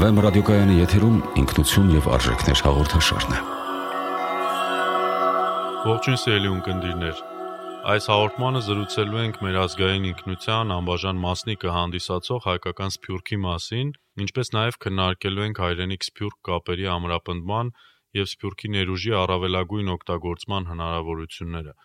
[0.00, 3.40] Վեմ ռադիոկայանի եթերում ինքնություն եւ արժեքներ հաղորդաշարն է։
[5.90, 7.20] Ողջույն սիրելի ունկնդիրներ։
[7.94, 13.92] Այս հաղորդմանը զրուցելու ենք մեր ազգային ինքնության անբաժան մասնիկը հանդիսացող հայկական սփյուռքի մասին,
[14.24, 17.74] ինչպես նաև քննարկելու ենք հայրենիք սփյուռք կապերի ամրապնդման
[18.20, 21.76] եւ սփյուռքի ներուժի առավելագույն օգտագործման հնարավորությունները։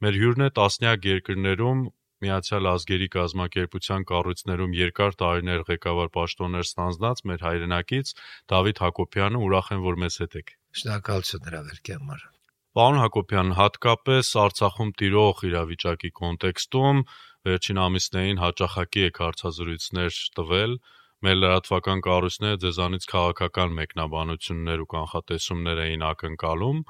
[0.00, 1.86] Մեր հյուրն է տասնյակ երկրներում
[2.20, 8.12] Միացյալ Ազգերի կազմակերպության կառույցներում երկար տարիներ ղեկավար պաշտոններ ստանձնած մեր հայրենակից
[8.52, 12.26] Դավիթ Հակոբյանը ուրախ եմ, որ մեզ հետ եք։ Շնորհակալություն հրավերքի համար։
[12.70, 17.00] Պարոն Հակոբյան, հատկապես Արցախում տիրող իրավիճակի կոնտեքստում
[17.48, 20.76] վերջին ամիսներին հաճախակի եք հարցազրույցներ տվել,
[21.26, 26.84] մեր լրատվական կառույցները ձեզանից քաղաքական մեկնաբանություններ ու կանխատեսումներ էին ակնկալում,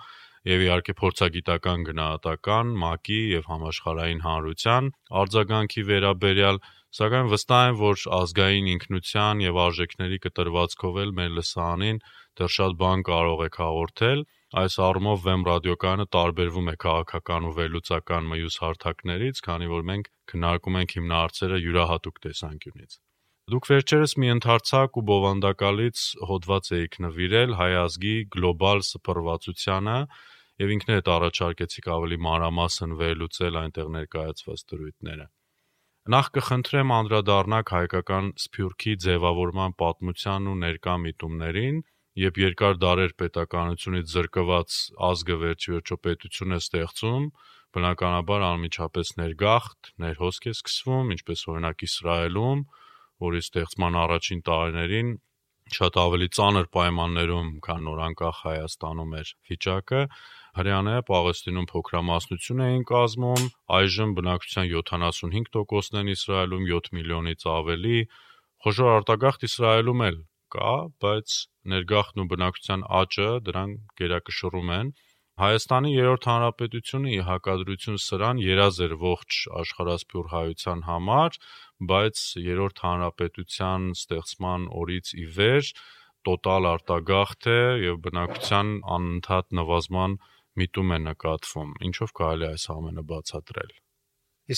[0.49, 4.85] եւ իհարկե փորձագիտական գնահատական ՄԱԿ-ի եւ համաշխարհային հանրության
[5.21, 6.61] արձագանքի վերաբերյալ,
[7.01, 12.01] սակայն վստահ եմ, որ ազգային ինքնության եւ արժեքների կտրվածքով էլ մեր լսանին
[12.41, 14.25] դեռ շատ բան կարող եք հաղորդել։
[14.61, 20.81] Այս առումով Վեմ ռադիոկայանը տարբերվում է քաղաքական ու վերլուծական մյուս հարթակներից, քանի որ մենք քննարկում
[20.81, 22.99] ենք հիմնարարцերը յուրահատուկ տեսանկյունից։
[23.51, 29.95] Դուք վերջերս մի ընդարձակ ու բովանդակալից հոդված էիք նվիրել հայ ազգի գլոբալ սփռվածությանը
[30.63, 35.27] եւ ինքներդ առաջարկեցիք ավելի մանրամասն վերլուծել այնտեղ ներկայացված դրույթները։
[36.15, 41.81] Նախ կխնդրեմ անդրադառնաք հայկական սփյուռքի ձևավորման պատմության ու ներկա միտումներին,
[42.23, 44.77] երբ երկար դարեր պետականությունից զրկված
[45.11, 47.27] ազգը վերջիվերջո պետություն է ստեղծում,
[47.75, 52.65] բնականաբար անմիջապես ներգաղթ, ներհոսք է սկսվում, ինչպես օրինակ Իսրայելում,
[53.25, 55.11] որի ստեղծման առաջին տարիներին
[55.71, 60.01] շատ ավելի ծանր պայմաններում, քան նորանկախ Հայաստանում էր վիճակը,
[60.59, 63.45] հрьяաները Պաղեստինում փոքրամասնություն էին կազմում,
[63.79, 68.01] այժմ բնակչության 75%-ն են Իսրայելում 7 միլիոնից ավելի,
[68.67, 70.19] խոշոր արտագաղթ Իսրայելում էլ
[70.57, 71.37] կա, բայց
[71.71, 74.93] ներգաղթն ու բնակչության աճը դրան գերակշռում են։
[75.41, 81.39] Հայաստանի երրորդ հանրապետությունը ի հակադրություն սրան երազ էր ողջ աշխարհասփյուռ հայության համար,
[81.93, 85.71] բայց երրորդ հանրապետության ստեղծման օրից ի վեր
[86.29, 87.57] տոտալ արտագաղթ է
[87.87, 90.19] եւ բնակչության անընդհատ նվազման
[90.61, 93.75] միտում է նկատվում։ Ինչով կարելի է այս ամենը բացատրել։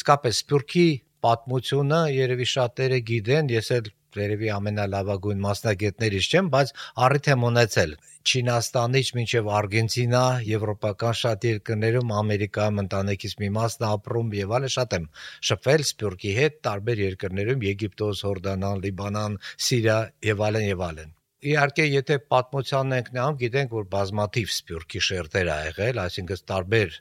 [0.02, 0.88] Իսկապես Սփյուռքի
[1.22, 6.72] պատմությունը երևի շատերը գիտեն, ես էլ երևի ամենալավագույն մասնագետներից չեմ, բայց
[7.06, 14.54] առիթ եմ ունեցել Չինաստանից մինչև Արգենտինա, եվրոպական շատ երկրներում, Ամերիկայում ընտանեկից մի մասն ապրում եւ
[14.58, 15.08] այլն շատ եմ
[15.50, 19.40] շփվել Սփյուռքի հետ տարբեր երկրներում՝ Եգիպտոս, Հորդանան, Լիբանան,
[19.70, 19.98] Սիրիա
[20.30, 25.56] եւ այլն եւ այլն իհարկե եթե պատմությանն ենք նայում, գիտենք, որ բազմաթիվ սփյուռքի շերտեր ա
[25.66, 26.94] եղել, այսինքն տարբեր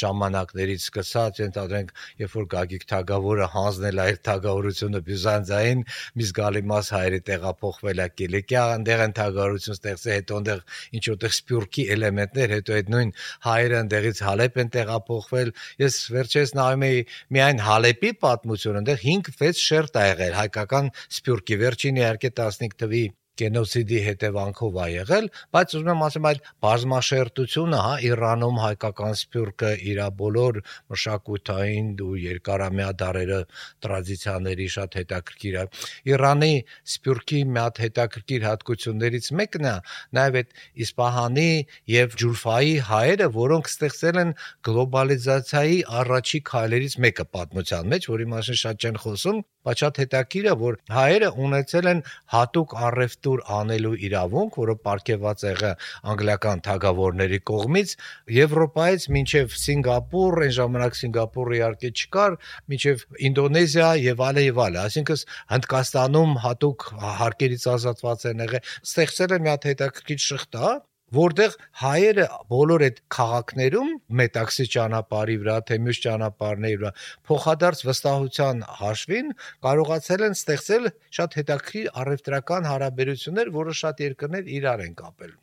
[0.00, 7.20] ժամանակներից սկսած, ենթադրենք, երբ որ Գագիկ Թագավորը հանձնել այդ թագավորությունը Բյուզանդիային, մի զգալի մաս հայերի
[7.30, 10.62] տեղափոխվել է Կիլիկիա, այնտեղ են թագավորություն ստեղծել, հետո այնտեղ
[11.00, 13.12] ինչ որտեղ սփյուռքի էլեմենտներ, հետո այդ նույն
[13.48, 15.52] հայերը այնտեղից Հալեբ են տեղափոխվել։
[15.86, 17.04] Ես վերջերս նայում էի
[17.36, 23.06] միայն Հալեպի պատմությունը, այնտեղ 5-6 շերտ ա եղել հայկական սփյուռքի վերջին իհարկե 15 թվի
[23.40, 30.00] գենոցիդի հետևանքով ա եղել, բայց ուզում եմ ասեմ այդ բազմաշերտությունը, հա, Իրանում հայկական սփյուռքը իր
[30.16, 30.58] բոլոր
[30.92, 33.40] մշակութային ու երկարամյա դարերը
[33.86, 35.64] տրադիցիաների շատ հետաքրքիր է։
[36.12, 36.52] Իրանի
[36.96, 39.74] սփյուռքի մի հատ հետաքրքիր հատկություններից մեկն է
[40.20, 40.54] նաև այդ
[40.86, 41.50] Իսպահանի
[41.96, 44.32] եւ Ջուրֆայի հայերը, որոնք ստեղծել են
[44.68, 50.54] գլոբալիզացիայի առաջի քայլերից մեկը պատմության մեջ, որի մասին շատ չեն խոսում, բայց շատ հետաքրքիր է,
[50.62, 52.02] որ հայերը ունեցել են
[52.36, 52.76] հատուկ
[53.26, 57.94] առևտուր անելու իրավունք, որը ապարգևված է եղել անգլիական թագավորների կողմից
[58.36, 62.36] Եվրոպայից մինչև Սինգապուր, այն ժամանակ Սինգապուրը իհարկե չկար,
[62.70, 65.24] մինչև Ինդոնեզիա եւ այլն եւ այլն, այսինքն
[65.56, 66.90] Հնդկաստանում հատուկ
[67.22, 70.70] հարկերից ազատված են եղել, ստեղծել են մի հատ հետաքրքիր շղթա,
[71.14, 76.92] որտեղ հայերը բոլոր այդ քաղաքներում մետաքսի ճանապարհի վրա, թե մյուս ճանապարհների վրա
[77.30, 79.32] փոխադարձ վստահության հաշվին
[79.68, 85.34] կարողացել են ստեղծել շատ հետաքրքիր առևտրական հարաբերություններ, որը շատ երկրներ իրար են կապել։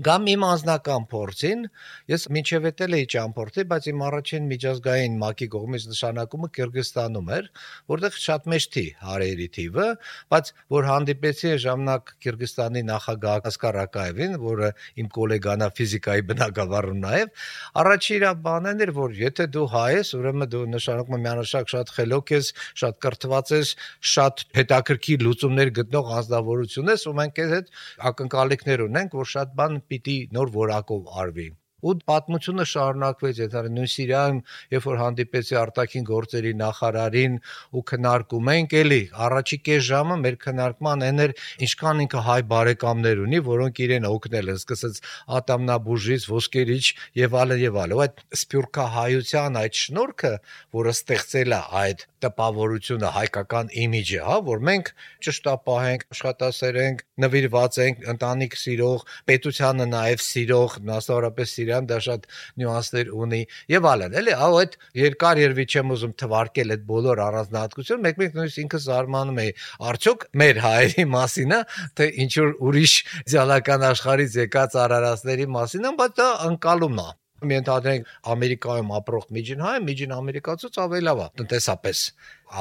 [0.00, 1.66] Գամ իմ անձնական փորձին,
[2.08, 7.50] ես մինչև էտել էի ճամփորդի, բայց իմ առաջին միջազգային ՄԱԿ-ի կողմից նշանակումը Կիրգիզստանում էր,
[7.92, 9.88] որտեղ շատ մեծ թի հարերի թիվը,
[10.32, 14.70] բայց որ հանդիպեցի ժամանակ Կիրգիզստանի նախագահ Ասկար Ակաևին, որը
[15.02, 17.44] իմ գոլեգանա ֆիզիկայի բնագավառում նաև,
[17.84, 21.94] առաջի իր բանն էր, որ եթե դու հայ ես, ուրեմն դու նշանակում է միանշակ շատ
[22.00, 22.50] խելոք ես,
[22.80, 23.74] շատ կրթված ես,
[24.12, 27.72] շատ հետաքրքիր լուծումներ գտնող անձնավորություն ես, ու մենք այդ
[28.12, 31.48] ակնկալիքներ ունենք, որ շատ բան պիտի նոր որակով արվի։
[31.82, 34.40] ու պատմությունը շարունակվեց այդ նույն Սիրիայում
[34.74, 37.38] երբ որ հանդիպեցի արտաքին գործերի նախարարին
[37.72, 41.34] ու քննարկում ենք էլի առաջի կես ժամը մեր քննարկման այն էր
[41.66, 45.02] ինչքան ինքը հայ բարեկամներ ունի որոնք իրեն օգնել են սկսած
[45.42, 46.84] ատամնաբուժից ոսկերիչ
[47.22, 50.32] եւ այլն եւ այլն այդ սփյուռքահայության այդ շնորհքը
[50.78, 54.90] որը ստեղծել է այդ տպավորությունը հայկական իմիջը հա որ մենք
[55.26, 62.26] ճշտապահենք աշխատասեր ենք նվիրված ենք ընտանիք սիրող պետությանը նաեւ սիրող մասնավորապես Սիրիան դա շատ
[62.60, 63.40] նյուանսներ ունի
[63.72, 68.62] եւ այլն էլի ահա այդ երկար երևի չեմ ուզում թվարկել այդ բոլոր առանձնահատկություն մեկ-մեկ նույնիսկ
[68.64, 69.48] ինքը զարմանում է
[69.92, 71.62] արդյոք մեր հայերի մասին է
[71.96, 72.94] թե ինչ որ ուրիշ
[73.32, 77.10] զիալական աշխարհից եկած արարածների մասին է բայց դա անկալումն է
[77.42, 82.02] մի ընդհանրենք Ամերիկայում ապրող միջին հայ, միջին ամերիկացուց ավելի լավ է տնտեսապես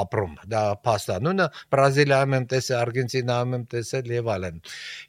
[0.02, 4.58] ապրում։ Դա փաստա։ Նույնը Բրազիլիայում եմ տեսել, Արգենտինայում եմ տեսել եւ այլն։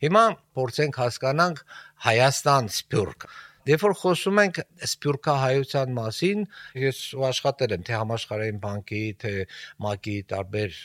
[0.05, 0.25] Հիմա
[0.61, 1.65] փորձենք հասկանանք
[2.09, 3.29] Հայաստան սփյուռք
[3.63, 4.57] Երբ որ խոսում ենք
[4.91, 6.41] սփյուռքահայության մասին,
[6.83, 9.31] ես աշխատել եմ թե համաշխարհային բանկի, թե
[9.87, 10.79] ՄԱԿ-ի տարբեր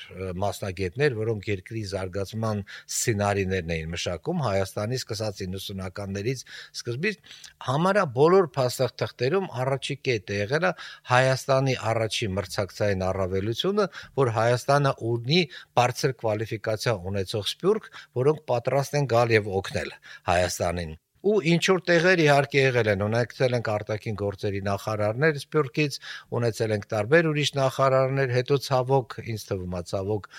[0.44, 6.46] մասնագետներ, որոնք երկրի զարգացման սցենարիներն էին մշակում Հայաստանի սկսած 90-ականներից
[6.78, 7.18] սկզբից,
[7.66, 10.74] համարյա բոլոր փաստաթղթերում առաջի կետը եղել է
[11.16, 13.90] Հայաստանի առաջի մրցակցային առավելությունը,
[14.22, 15.42] որ Հայաստանը ունի
[15.82, 17.92] բարձր կվալիֆիկացիա ունեցող սփյուռք,
[18.22, 19.94] որոնք պատրաստ են գալ եւ օգնել
[20.30, 20.98] Հայաստանին
[21.28, 23.02] ու ինչ որ տեղեր իհարկե եղել են.
[23.08, 25.98] ունեցել ենք արտաքին գործերի նախարարներ Սփյուռքից
[26.38, 30.30] ունեցել ենք տարբեր ուրիշ նախարարներ հետո ցավոք ինձ թվում է ցավոք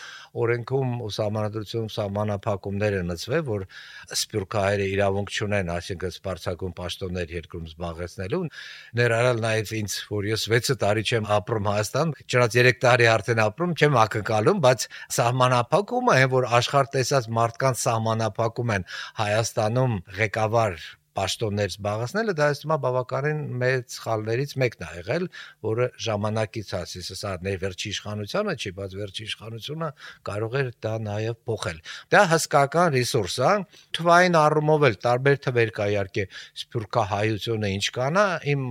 [0.44, 3.66] օրենքում ու սահմանադրությունում սահմանափակումներ են մտցվել որ
[4.22, 8.42] Սփյուռքահայերը իրավունք չունեն այսինքն սպարցակում պաշտոններ երկրում զբաղեցնելու
[8.98, 13.76] ներառալ նաև ինձ որ ես 6 տարի չեմ ապրում Հայաստան չնայած 3 տարի արդեն ապրում
[13.78, 14.88] չեմ ակնկալում բայց
[15.18, 18.88] սահմանափակումը որ աշխարհ տեսած մարդկանց սահմանափակում են
[19.18, 25.24] Հայաստանում ղեկավար բավարար պաշտոններ զբաղեցնելը դա ըստ ումա բավականին մեծ խալներից մեկն է եղել,
[25.66, 29.88] որը ժամանակից հասիս, սա ներվերջի իշխանությունը չի, բայց վերջի իշխանությունը
[30.28, 31.82] կարող էր դա նաև փոխել։
[32.14, 33.52] Դա հսկական ռեսուրս է,
[33.98, 36.26] թվային առումով էլ տարբեր թվեր կա իհարկե
[36.62, 38.66] սփյուռքահայությունը ինչ կանա, իմ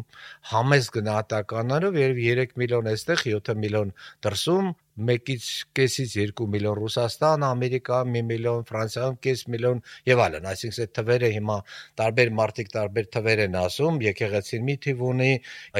[0.56, 5.48] համեզ գնահատականներով երբ 3 միլիոն այստեղ, 7 միլիոն դրսում 1-ից
[5.78, 11.30] կեսից 2 միլիոն Ռուսաստան, Ամերիկա 1 միլիոն, Ֆրանսիայում կես միլիոն եւ այլն, այսինքն այդ թվերը
[11.36, 11.58] հիմա
[12.02, 15.30] տարբեր մարդիկ տարբեր թվեր են ասում, եկեղեցին մի թիվ ունի,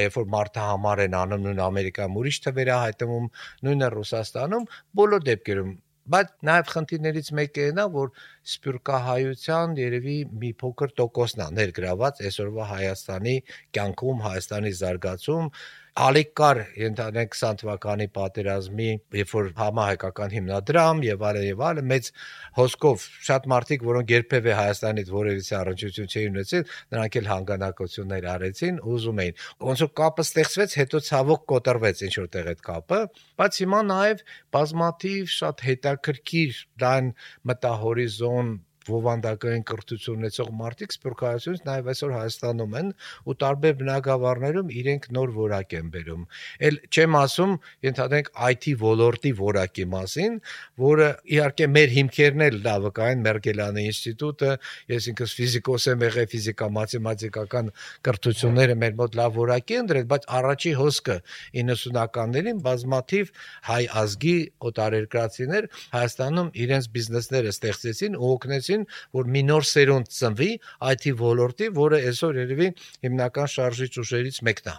[0.06, 3.28] երբ որ մարդը համար են անում նույն Ամերիկայում ուրիշ թվեր է հայտնվում,
[3.66, 4.72] նույնը Ռուսաստանում,
[5.02, 5.76] բոլոր դեպքերում
[6.08, 8.12] բայց նաև խնդիրներից մեկը նա որ
[8.48, 10.14] սպյուրկահայության երևի
[10.44, 13.34] մի փոքր տոկոսն է ներգրաված այսօրվա Հայաստանի
[13.76, 15.50] կյանքում, Հայաստանի զարգացում
[15.98, 22.10] ալիք կար ընդհանրեն 20 թվականի պատերազմի, երբ որ համահայկական հիմնադրամ եւ այլն եւ այլն մեծ
[22.58, 26.64] հոսքով շատ մարդիկ, որոնք երբևէ Հայաստանից որևիցե առնչություն չէին ունեցել,
[26.94, 32.52] նրանք էլ հանգանակություններ արեցին, ուզում էին։ Ոնց որ կապը ստեղծվեց, հետո ցավոք կոտրվեց ինչ որտեղ
[32.54, 33.02] այդ կապը,
[33.42, 34.24] բայց հիմա նաեւ
[34.54, 37.12] բազմաթիվ շատ հետաքրքիր դան
[37.50, 38.56] մտահորիզոն
[38.98, 42.88] ովանդակային կրթություն ունեցող մարդիկ սփյուռքահայությունից նաև այսօր Հայաստանում են
[43.28, 46.22] ու տարբեր բնակավարներում իրենք նոր որակ են բերում։
[46.68, 47.52] Էլ չեմ ասում,
[47.88, 50.38] ընդհանրենք IT ոլորտի որակի մասին,
[50.82, 51.08] որը
[51.38, 54.52] իհարկե մեր հիմքերն էլ լավը կային Մերկելյանի ինստիտուտը,
[54.92, 57.70] ես ինքս ֆիզիկոս եմ եղել, ֆիզիկա մաթեմատիկական
[58.08, 61.16] կրթությունները մեր մոտ լավ որակի են դրել, բայց առաջի հոսքը
[61.58, 63.32] 90-ականներին բազմաթիվ
[63.68, 64.36] հայ ազգի
[64.68, 70.50] օտարերկրացիներ Հայաստանում իրենց բիզնեսները ստեղծեցին ու օգնեցին մասին, որ մի նոր սերունդ ծնվի
[70.92, 72.68] IT ոլորտի, որը այսօր երևի
[73.06, 74.76] հիմնական շարժիչ ուժերից մեկն է.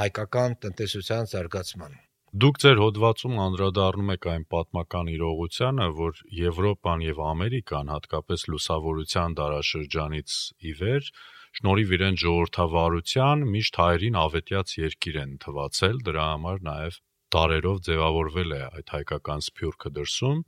[0.00, 1.98] Հայկական տնտեսության զարգացման։
[2.30, 10.30] Դուք ձեր հոդվածում անդրադառնում եք այն պատմական իրողությանը, որ Եվրոպան եւ Ամերիկան հատկապես լուսավորության դարաշրջանից
[10.62, 11.10] ի վեր
[11.50, 17.00] շնորհիվ իրեն ժողովրդավարության միշտ հայերին ավետյաց երկիր են թվացել, դրա համար նաև
[17.34, 20.38] տարերով ձևավորվել է այդ հայկական սփյուռքը դրսում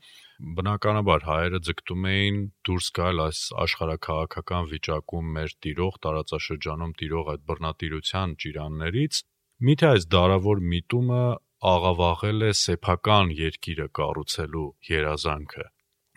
[0.43, 8.35] բնականաբար հայերը ձգտում էին դուրս գալ այս աշխարհակաղակական վիճակում մեր տիրող տարածաշրջանում տիրող այդ բռնատիրության
[8.45, 9.21] ճիրաններից
[9.69, 11.23] միթե այս դարավոր միտումը
[11.73, 15.67] աղավաղել է սեփական երկիրը կառուցելու երազանքը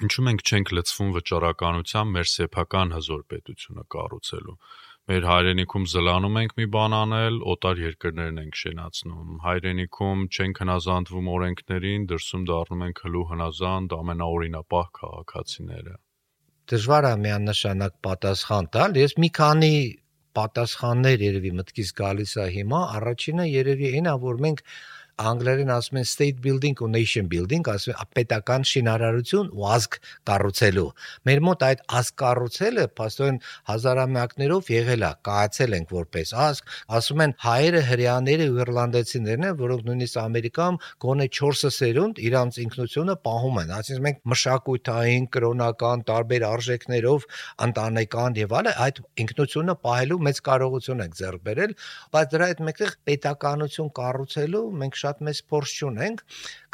[0.05, 4.57] ինչու մենք չենք լցվում վճռականությամբ մեր սեփական հզոր պետությունը կառուցելու
[5.05, 12.07] մեր հայրենիքում զլանում ենք մի բան անել, օտար երկրներն ենք շենացնում։ Հայրենիքում չենք հնազանդվում օրենքներին,
[12.09, 15.93] դրսում դառնում ենք հլու հնազանդ ամենաօրինապահ քաղաքացիները։
[16.73, 19.71] Դժվար է միանշանակ պատասխան տալ։ Ես մի քանի
[20.35, 24.63] պատասխաններ երևի մտքից գալիս է հիմա։ Առաջինը երևի այնա, որ մենք
[25.15, 30.87] անգլերեն ասում են state building ու nation building, ասում են պետական շինարարություն ու ազգ կառուցելու։
[31.29, 37.35] Մեր մոտ այդ ազգ կառուցելը փաստորեն հազարամյակներով եղել է, կայացել ենք որպես ազգ, ասում են
[37.45, 43.73] հայերը, հрьяաները ու իռլանդեցիներն են, որոնք նույնիսկ Ամերիկայում գոնե 4-ը սերունդ իրանց ինքնությունը պահում են։
[43.75, 47.27] Այսինքն մենք մշակութային, կրոնական, տարբեր արժեքներով
[47.65, 51.75] ընտանեկան եւ այլն այդ ինքնությունը պահելու մեծ կարողություն ենք ձեռք բերել,
[52.15, 56.25] բայց դրա հետ մեկտեղ պետականություն կառուցելու մենք շատ մեծ փորձ չունենք,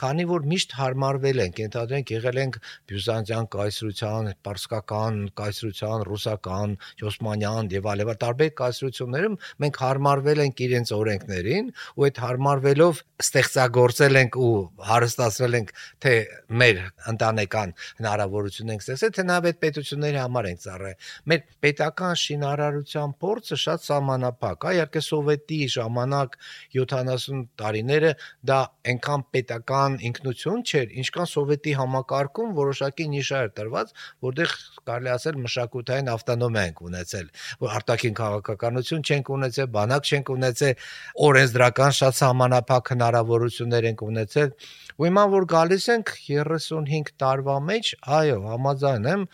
[0.01, 2.57] քանի որ միշտ հարմարվել ենք, ենթադրենք եղել ենք
[2.89, 6.75] բյուզանդյան կայսրության, պարսկական կայսրության, ռուսական,
[7.11, 14.37] օսմանյան եւ այլն, տարբեր կայսրություններում մենք հարմարվել ենք իրենց օրենքներին ու այդ հարմարվելով ստեղծագործել ենք
[14.41, 14.55] ու
[14.89, 16.13] հարստացրել ենք թե
[16.61, 23.15] մեր ընտանեկան հնարավորություն ենք ստեղծել, թե նաև այդ պետությունների համար ենք ծառայել։ Մեր պետական շինարարության
[23.21, 26.37] փորձը շատ սահմանափակ է, իհարկե սովետի ժամանակ
[26.77, 28.11] 70 տարիները
[28.51, 28.59] դա
[28.91, 33.93] այնքան պետական ինքնություն չէր, ինչքան սովետի համակարգում որոշակի նիշա էր տրված,
[34.27, 34.55] որտեղ
[34.91, 37.27] կարելի ասել մշակութային ավտոնոմիա ենք ունեցել,
[37.61, 40.85] որ արտաքին քաղաքականություն չենք ունեցել, բանակ չենք ունեցել,
[41.31, 44.55] օրենսդրական շատ սահմանափակ հնարավորություններ ենք ունեցել
[45.01, 49.25] ու հիմա որ գալիս ենք 35 տարվա մեջ, այո, համաձայն եմ,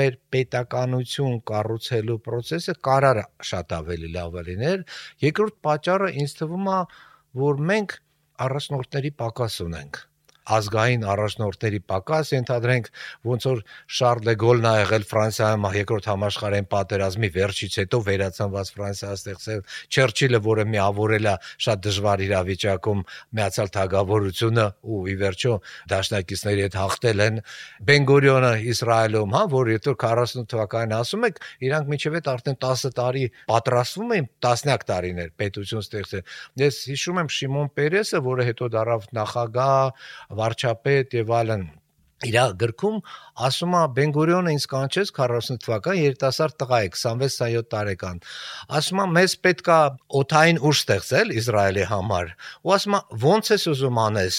[0.00, 4.84] մեր պետականություն կառուցելու process-ը կարար շատ ավելի լավ լիներ։
[5.24, 6.80] Երկրորդ պատճառը ինձ թվում է,
[7.44, 7.96] որ մենք
[8.42, 10.00] առաջնորդների պակաս ունենք
[10.44, 12.88] ազգային առաջնորդների պակաս ենթադրենք
[13.24, 13.60] ոնց որ
[13.96, 19.62] Շարլ դե Գոլն ա եղել Ֆրանսիայում երկրորդ համաշխարհային պատերազմի վերջից հետո վերացնված Ֆրանսիա ստեղծել
[19.94, 21.34] Չերչիլը որը միավորել է
[21.64, 23.00] շատ դժվար իրավիճակում
[23.38, 25.54] միացյալ թագավորությունը ու ի վերջո
[25.94, 27.40] դաշնակիցների հետ հաղթել են
[27.88, 33.24] Բենգորիոնը Իսրայելում հա որ եթե 48 թվականին ասում եք իրանք միջև այդ արդեն 10 տարի
[33.48, 36.24] պատրաստվում էին տասնյակ տարիներ պետություն ստեղծել
[36.64, 40.04] ես հիշում եմ Շիմոն Պերեսը որը հետո դարավ նախագահ
[40.40, 41.66] վարչապետ եւ այլն
[42.22, 43.00] իր գրքում
[43.44, 48.20] ասում է Բենգուրիոնը ինձ կանչեց 40 թվական երիտասարդ տղա է 26-27 տարեկան
[48.78, 49.78] ասում է մեզ պետքա
[50.20, 52.30] օթային ուժ ստեղծել Իսրայելի համար
[52.62, 53.00] ու ասում է
[53.34, 54.38] ո՞նց ես ուզում անես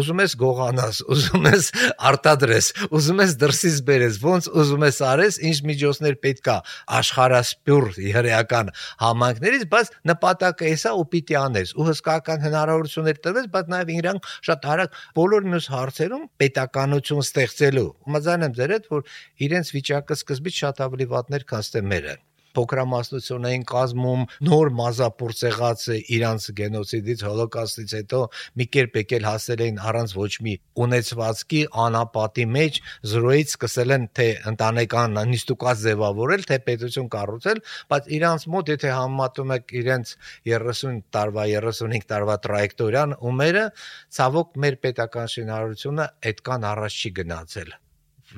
[0.00, 1.66] ուզում ես գողանաս ուզում ես
[2.10, 6.56] արտադրես ուզում ես դրսից բերես ո՞նց ուզում ես արես ինչ միջոցներ պետքա
[7.00, 13.92] աշխարհասփյուր հրեական համանքներից բայց նպատակը էսա ու պիտի անես ու հսկական հնարավորություններ տրվեց բայց նաև
[13.96, 19.18] իրանք շատ արագ բոլոր մյուս հարցերում պետականություն ստեղծելու։ Համաձայն եմ ձեր հետ, որ
[19.48, 22.16] իրենց վիճակը սկզբից շատ ավելի վատներ քան ստե մերը
[22.56, 25.84] փոքրամասնությունային կազմում նոր մազապուրց եղած
[26.16, 28.20] իրանց գենոցիդից հոլոկոստից հետո
[28.60, 30.54] մի կերպ եկել հասել էին առանց ոչ մի
[30.86, 32.80] ունեցվածքի անապատի մեջ
[33.12, 39.56] զրոյից սկսել են թե ընտանեկան նիստուկած ձևավորել թե պետություն կառուցել բայց իրանց մոտ եթե համեմատում
[39.56, 40.14] եք իրենց
[40.52, 43.64] 30 տարվա 35 տարվա տրայեկտորիան ու մերը
[44.18, 47.76] ցավոք մեր պետական շինարարությունը այդքան առաջ չի գնացել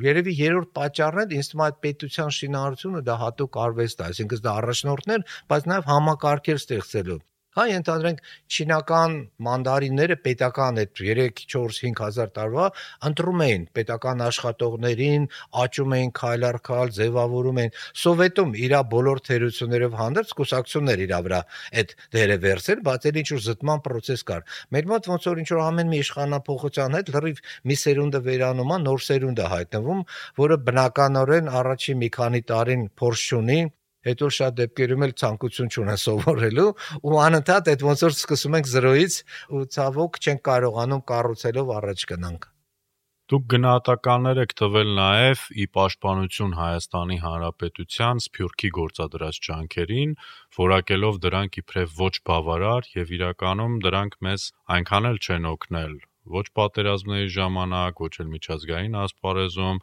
[0.06, 4.44] երևի երրորդ պատճառն է ինձ թվում է այդ պետության շինարարությունը դա հատուկ արվեստ է այսինքն
[4.46, 7.20] դա առաջնորդներ բայց նաև համակարգեր ստեղծելու
[7.56, 8.18] Հա ենթադրենք
[8.52, 9.14] չինական
[9.46, 12.66] մանդարինները պետական այդ 3-4-5000 տարվա
[13.08, 15.24] ընտրում էին պետական աշխատողներին,
[15.62, 21.40] աճում էին քայլ առ քայլ, ձևավորում էին։ Սովետում իր բոլոր թերություններով հանդերձ կուսակցություններ իր վրա
[21.80, 24.44] այդ դերը վերցել, բայց էլ ինչ որ զտման process կար։
[24.76, 28.78] Մեր մոտ ոնց որ ինչ որ ամեն մի իշխանապողության հետ լրիվ մի սերունդը վերանում է,
[28.84, 30.06] նոր սերունդ է հայտնվում,
[30.44, 33.60] որը բնականորեն առաջի մի քանի տարին փորձ ունի
[34.06, 36.68] հետո շատ դեպքերում էլ ցանկություն չունեն սովորելու
[37.02, 39.18] ու անընդհատ այդ ոնց որ սկսում ենք զրոյից
[39.58, 42.48] ու ցավոք չենք կարողանում կառուցելով առաջ գնանք
[43.28, 50.14] Դուք գնահատականներ եք տվել նաև ի պաշտպանություն Հայաստանի Հանրապետության Սփյուռքի գործադրած ջանքերին,
[50.58, 55.98] որակելով դրանք իբրև ոչ բավարար եւ իրականում դրանք մեզ այնքան էլ չեն օգնել.
[56.38, 59.78] ոչ պատերազմների ժամանակ, ոչ էլ միջազգային ասպարեզում,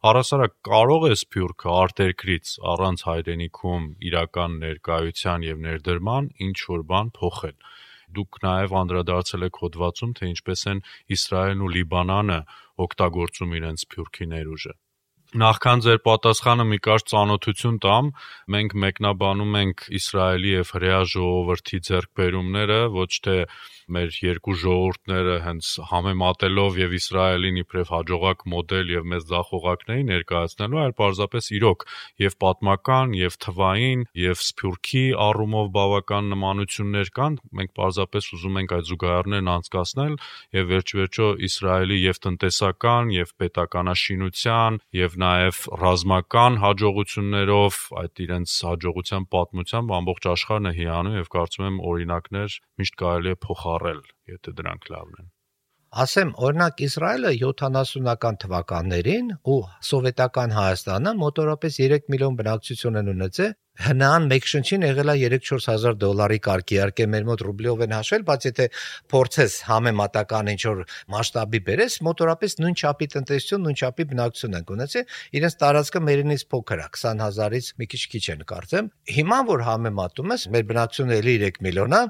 [0.00, 7.66] Առհասարակ կարո՞ղ է Սփյուռքը արտերկրից առանց հայրենիքում իրական ներկայության եւ ներդրման ինչ որ բան փոխել։
[8.18, 10.80] Դուք նաև անդրադարձել եք հոդվածում, թե ինչպես են
[11.16, 12.38] Իսրայելն ու Լիբանանը
[12.86, 14.74] օգտագործում իրենց Սփյուռքի ներուժը։
[15.30, 18.06] Նախքան ձեր պատասխանը մի կարճ ծանոթություն տամ,
[18.50, 23.36] մենք մեկնաբանում ենք Իսրայելի եւ հրեա ժողովրդի ձեռքբերումները, ոչ թե
[23.90, 30.94] մեր երկու ժողովուրդները հենց համեմատելով եւ Իսրայելին իբրև հաջողակ մոդել եւ մեծ ձախողակների ներկայացնելու, այլ
[31.00, 31.86] պարզապես իրոք
[32.22, 38.90] եւ պատմական եւ թվային եւ սփյուռքի առումով բավական նմանություններ կան, մենք պարզապես ուզում ենք այդ
[38.90, 40.14] զուգահեռներն անցկացնել
[40.58, 49.92] եւ վերջ-վերջո Իսրայելի եւ տնտեսական եւ պետականաշինության եւ նաև ռազմական հաջողություններով, այդ իրենց հաջողության պատմությամբ
[49.98, 54.00] ամբողջ աշխարհն է հիանում եւ կարծում եմ օրինակներ միշտ կարելի է փոխառել,
[54.36, 55.30] եթե դրանք լավն են։
[55.90, 59.56] Ասեմ, օրինակ Իսրայելը 70-ական թվականներին ու
[59.88, 66.38] սովետական Հայաստանը մոտորապես 3 միլիոն բնակչություն են ունեցել հնան մեկ շնչին եղել է 3-4000 դոլարի
[66.44, 68.66] կարգ իհարկե մեր մոտ ռուբլով են հաշվել, բայց եթե
[69.12, 70.82] փորձես համեմատական ինչ որ
[71.14, 75.06] մասշտաբի բերես, մոտորապես նույն չափի տնտեսություն, նույն չափի բնակչություն են ունեցել,
[75.40, 80.46] իրենց տարածքը մերինից փոքր է, 20000-ից մի քիչ քիչ են կարծեմ։ Հիմա որ համեմատում ես,
[80.50, 82.02] մեր բնակչությունը էլի 3 միլիոն է,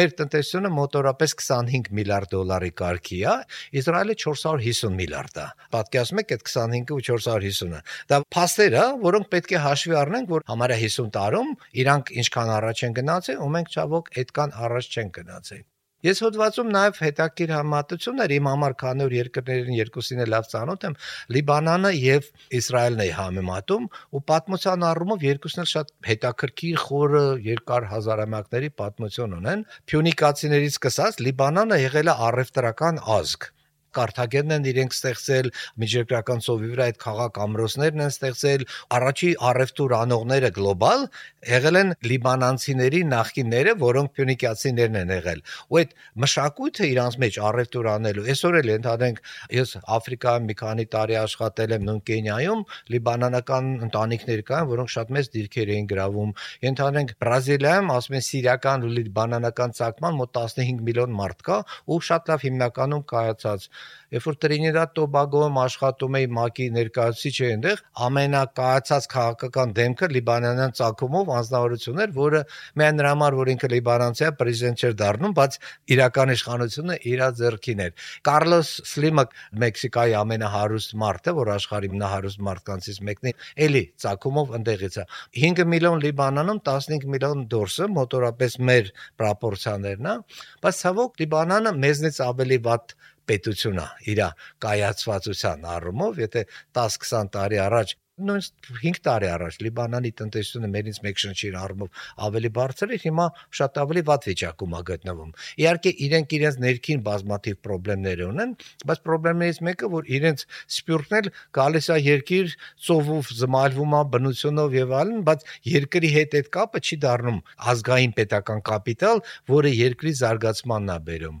[0.00, 3.36] մեր տնտեսությունը մոտորապես 25 միլիարդ դոլարի կարգի է,
[3.80, 9.54] Իսրայելը 450 միլիարդ է։ Պատկերացնում եք այդ 25-ը ու 450-ը։ Դա փաստեր է, որոնք պետք
[9.54, 11.50] է հաշվի առնենք, որ համարյա 50 տարում
[11.84, 15.66] իրանք ինչքան առաջ են գնացել ու մենք ցավոք այդքան առաջ չեն գնացել։
[16.00, 20.94] Ես հոդվածում նաև հետաքրիր համատություններ իմ համար քանի որ երկրներին երկուսին լավ ծանոթ եմ
[21.36, 28.74] Լիբանանը եւ Իսրայելն է համեմատում ու պատմության առումով երկուսն էլ շատ հետաքրքիր խորը երկար հազարամյակների
[28.80, 33.50] պատմություն ունեն Փյունիկացիներից սկսած Լիբանանը եղել է առևտրական ազգ
[33.98, 35.50] Կարթագենն են իրենք ստեղծել,
[35.82, 38.64] միջերկրական ծովի վրա այդ քաղաք ամրոցներն են ստեղծել,
[39.00, 41.06] առաջի առևտուր անողները գլոբալ
[41.50, 45.94] եղել են լիբանանցիների նախկինները, որոնք փյունիկիացիներն են եղել։ Ու այդ
[46.24, 49.22] մշակույթը իրանց մեջ առևտուր անելու, այսօր էլ ընդհանրենք
[49.56, 55.30] ես Աֆրիկայում մի քանի տարի աշխատել եմ նույն Կենիայում, լիբանանական ընտանիքներ կան, որոնք շատ մեծ
[55.36, 56.34] դիրքեր էին գրավում։
[56.70, 61.58] Ընդհանրենք Բրազիլիայում, ասում են սիրիական ու լիբանանական ցակման մոտ 15 միլիոն մարդ կա
[61.90, 63.66] ու շատ լավ հիմնականում կայացած
[64.10, 71.30] Երբ որ Տրինիդադ Տոբագոում աշխատում էի ՄԱԿ-ի ներկայացուցիչ էի այնտեղ, ամենակայացած քաղաքական դեմքը լիբանանյան ցակումով
[71.36, 72.40] անձնավորություն էր, որը
[72.80, 75.58] միայն նրա համար, որ ինքը լիբանանցի է, պրեզիդենտ չէր դառնում, բայց
[75.94, 77.94] իրական իշխանությունը իր ձեռքին էր։
[78.26, 79.24] Կարլոս Սլիմը
[79.62, 83.34] Մեքսիկայի ամենահարուստ մարդը, որ աշխարհի ամենահարուստ մարդկանցից մեկն է,
[83.66, 85.04] էլի ցակումով ընդեղից է։
[85.38, 90.16] 5 միլիոն Լիբանանում 15 միլիոն դորսը մոտորապես մեր պրոպորցիաներն է,
[90.64, 92.96] բայց ցավոք Լիբանանը մեզնից ավելի վատ
[93.30, 94.22] պետություն է իր
[94.66, 96.46] կայացվածության առումով, եթե
[96.76, 102.92] 10-20 տարի առաջ նույնիսկ 5 տարի առաջ Լիբանանի տնտեսությունը մերից մեկ շնչիր առումով ավելի բարձր
[102.96, 103.26] էր, հիմա
[103.58, 105.30] շատ ավելի վատ վիճակում է գտնվում։
[105.64, 108.54] Իհարկե իրենք իրենց ներքին բազմաթիվ խնդիրներ ունեն,
[108.90, 112.54] բայց խնդիրներից մեկը, որ իրենց սպյուրքն էլ գալիս է երկիր
[112.90, 118.64] ծովով զմալվում է բնությունով եւ այլն, բայց երկրի հետ այդ կապը չի դառնում ազգային պետական
[118.70, 119.24] կապիտալ,
[119.56, 121.38] որը երկրի զարգացմանն է բերում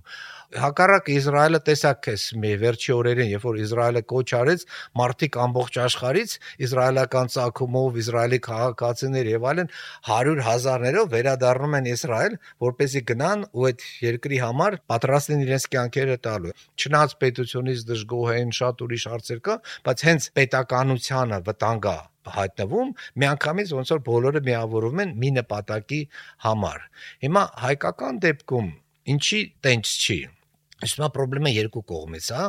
[0.50, 4.62] հակառակ Իսրայելը տեսակ էս մի վերջի օրերին, երբ որ Իսրայելը կոչ արեց
[4.98, 6.32] մարդիկ ամբողջ աշխարից
[6.66, 9.70] իսրայելական ցակումով Իսրայելի քաղաքացիներ եւ այլն
[10.10, 12.34] 100 հազարներով վերադառնում են Իսրայել,
[12.66, 18.52] որպեսզի գնան ու այդ երկրի համար պատրաստ են իրենց կյանքերը տալու։ Չնայած պետությունից դժգոհ են
[18.58, 21.96] շատ ուրիշ հարցեր կա, բայց հենց պետականությունը վտանգա
[22.30, 22.90] հայտնվում,
[23.22, 26.02] միանգամից ոնց որ բոլորը միավորվում են մի նպատակի
[26.44, 26.84] համար։
[27.24, 28.68] Հիմա հայկական դեպքում
[29.14, 30.20] ինչի տենց չի
[30.80, 32.46] Հիմա խնդրեմը երկու կողմից, հա։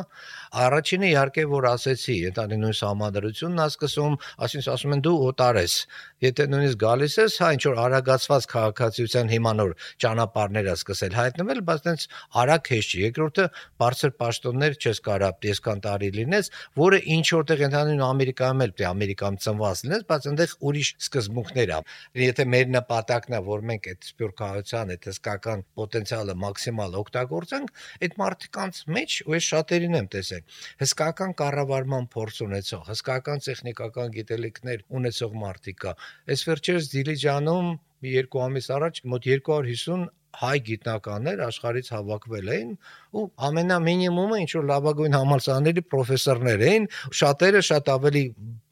[0.66, 4.16] Առաջինը իհարկե որ ասեցի, ընտանի նույն համադրությունն ա սկսում,
[4.46, 5.74] ասինքն ասում են դու օտար ես։
[6.22, 11.62] Եթե նույնիսկ գալիս ես, հա ինչ որ արագացված քաղաքացիության հիմա նոր ճանապարհներ ա սկսել հայտնվել,
[11.72, 12.06] բայց տենց
[12.42, 13.46] արագ հեշ չի։ Երկրորդը
[13.82, 18.86] բարձր պաշտոններ չես կարա տեսքան տարի լինես, որը ինչ որտեղ ընդհանրին Ամերիկայում էլ պետք է
[18.88, 21.80] Ամերիկայում ծնված լինես, բայց այնտեղ ուրիշ սկզբունքներ ա։
[22.22, 28.80] Եթե մեր նպատակն է, որ մենք այդ սփյուռքահայության, այդ հսկական պոտենցիալը մաքսիմալ օգտագործենք, այդ մարդկանց
[28.96, 35.78] մեջ ու ես շատերին եմ տեսել հսկական կառավարման փորձ ունեցող, հսկական տեխնիկական գիտելիքներ ունեցող մարդիկ
[35.84, 35.94] կա։
[36.32, 37.70] Այս վերջերս Դիլիջանում
[38.12, 42.70] երկու ամիս առաջ մոտ 250 հայ գիտնականներ աշխարից հավաքվել էին
[43.20, 46.88] ու ամենամինիմումը ինչ որ լավագույն համալսարանների պրոֆեսորներ էին
[47.20, 48.24] շատերը շատ ավելի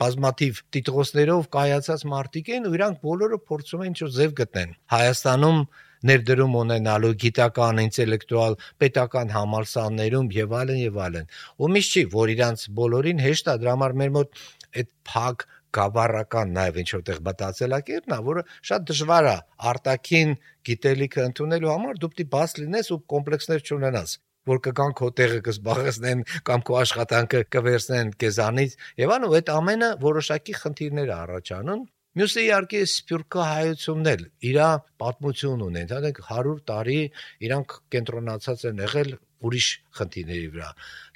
[0.04, 5.60] բազմաթիվ տիտղոսներով կայացած մարդիկ էին ու իրանք բոլորը փորձում էին ինչ որ ձև գտնեն Հայաստանում
[6.08, 12.66] ներդրում ունենալու գիտական, ինտելեկտուալ, պետական համալսարաններում եւ այլն եւ այլն։ Ու միշտ չի, որ իրանց
[12.80, 14.40] բոլորին հեշտ է դրա համար մեր մոտ
[14.80, 19.36] այդ փակ գավառական նաև ինչ որտեղ մտածելակերպն է, որը շատ դժվար է
[19.70, 20.34] արտաքին
[20.70, 24.16] գիտելիքը ընդունելու համար դու պետք է բաց լինես ու կոմպլեքսներ չունենաս
[24.50, 30.54] որ կգան քո տեղը կզբաղեցնեն կամ քո աշխատանքը կվերցնեն քեզանից եւ անու այդ ամենը որոշակի
[30.60, 31.82] խնդիրներ առաջանում
[32.18, 34.56] Մյուսը իհարկե սփյուռքա հայությունն էլ իր
[34.98, 36.96] պատմություն ունեն, դրանք 100 տարի
[37.46, 39.12] իրանք կենտրոնացած են եղել
[39.46, 39.68] ուրիշ
[39.98, 40.70] խնդիրների վրա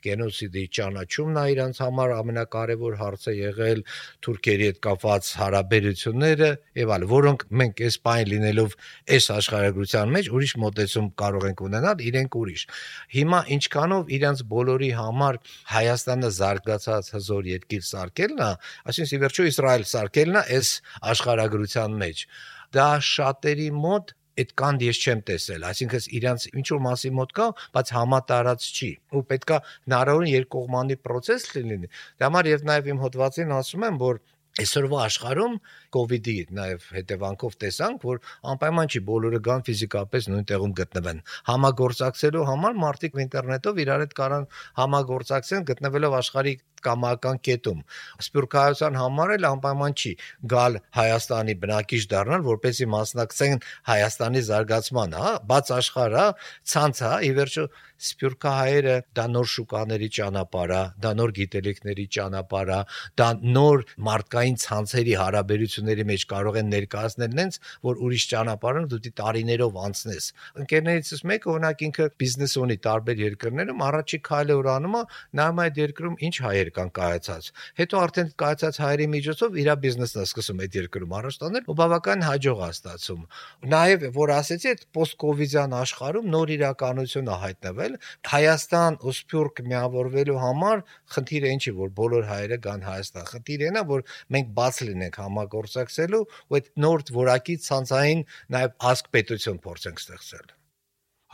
[0.04, 3.82] գենոսիդի ճանաչումն է իրանց համար ամենակարևոր հարցը եղել
[4.24, 8.76] թուրքերի հետ կապված հարաբերությունները եւ այլ որոնք մենք այս բանը լինելով
[9.14, 12.66] այս աշխարհագրության մեջ ուրիշ մոտեցում կարող ենք ունենալ իրենք ուրիշ
[13.14, 15.40] հիմա ինչքանով իրանց բոլորի համար
[15.74, 18.50] Հայաստանը զարգացած հզոր երկիր սարքելն է
[18.90, 20.74] այսինքն ի վերջո Իսրայել սարքելն է այս
[21.14, 22.26] աշխարհագրության մեջ
[22.74, 27.48] դա շատերի մոտ այդ կան ես չեմ տեսել, այսինքն իրանց ինչ որ մասի մոտ կա,
[27.74, 33.54] բայց համատարած չի։ Ու պետքա հնարավորին երկկողմանի process լինի։ Դա համար եւ նաեւ իմ հոդվածին
[33.58, 34.22] ասում եմ, որ
[34.54, 35.54] այսօրվա աշխարհում
[35.94, 38.20] կ ូវ իդի նաև հետևանքով տեսանք, որ
[38.52, 44.46] անպայման չի բոլորը գան ֆիզիկապես նույն տեղում գտնվեն։ Համագործակցելու համար մարդիկ ինտերնետով իրար հետ կարան
[44.78, 47.80] համագործակցեն գտնվելով աշխարհի կամական կետում։
[48.26, 50.12] Սփյուռքահայության համար էլ անպայման չի
[50.54, 56.28] գալ Հայաստանի բնակիչ դառնալ, որպեսզի մասնակցեն Հայաստանի զարգացմանը, հա, բաց աշխարհ, հա,
[56.74, 57.66] ցանց, հա, ի վերջո
[58.04, 62.80] Սփյուռքահայերը դա նոր շուկաների ճանապարհ է, դա նոր գիտելիքների ճանապարհ է,
[63.20, 69.78] դա նոր մարդկային ցանցերի հարաբերությունների մեջ կարող են ներկայացնել նենց, որ ուրիշ ճանապարհը դու տարիներով
[69.84, 70.28] անցնես։
[70.64, 75.02] Ընկերներիցս մեկը օրինակ ինքը բիզնես ունի տարբեր երկրներում, առաջի քայլը որ անում է,
[75.40, 80.24] նայում այդ երկրում ինչ հայեր կան կայացած։ Հետո արդեն կայացած հայերի միջոցով իր բիզնեսն է
[80.24, 83.22] սկսում այդ երկրում առաջ տանել ու բավական հաջող է ստացում։
[83.74, 87.96] Նաև որ ասեցի, այդ post-COVID-յան աշխարհում նոր իրականություն է հայտնվել։
[88.34, 90.84] Հայաստան ու Սփյուռք միավորվելու համար
[91.14, 96.60] խնդիրը ինչի որ բոլոր հայերը գան Հայաստան։ Խնդիրը նա որ մենք բաց լինենք համագործակցելու ու
[96.60, 100.63] այդ նոր որակի ցանցային նաև ազգ պետություն փորձենք ստեղծել։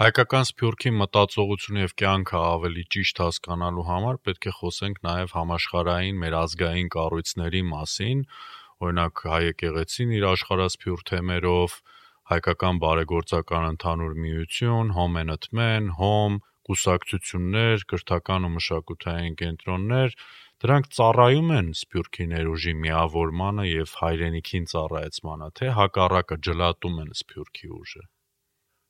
[0.00, 6.36] Հայկական Սփյուռքի մտածողությունը եւ կյանքը ավելի ճիշտ հասկանալու համար պետք է խոսենք նաեւ համաշխարհային մեր
[6.38, 8.22] ազգային կառույցների մասին,
[8.86, 11.74] օրինակ հայ եկեղեցին իր աշխարհասփյուռ թեմերով,
[12.32, 16.38] հայկական բարեգործական ընդհանուր միություն, Home and Men, Home,
[16.70, 20.16] կուսակցություններ, կրթական ու մշակութային կենտրոններ,
[20.64, 28.06] դրանք ծառայում են Սփյուռքի ներուժի միավորմանը եւ հայրենիքին ծառայեցմանը, թե հակառակը ջլատում են Սփյուռքի ուժը